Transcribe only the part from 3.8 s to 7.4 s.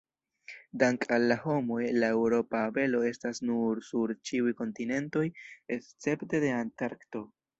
sur ĉiuj kontinentoj escepte de Antarkto.